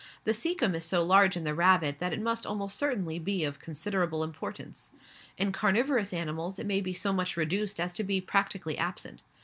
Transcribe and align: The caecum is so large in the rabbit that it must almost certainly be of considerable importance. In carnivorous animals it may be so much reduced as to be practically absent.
The 0.23 0.31
caecum 0.31 0.73
is 0.73 0.83
so 0.83 1.03
large 1.03 1.37
in 1.37 1.43
the 1.43 1.53
rabbit 1.53 1.99
that 1.99 2.11
it 2.11 2.19
must 2.19 2.43
almost 2.47 2.75
certainly 2.75 3.19
be 3.19 3.43
of 3.45 3.59
considerable 3.59 4.23
importance. 4.23 4.93
In 5.37 5.51
carnivorous 5.51 6.11
animals 6.11 6.57
it 6.57 6.65
may 6.65 6.81
be 6.81 6.91
so 6.91 7.13
much 7.13 7.37
reduced 7.37 7.79
as 7.79 7.93
to 7.93 8.03
be 8.03 8.19
practically 8.19 8.79
absent. 8.79 9.21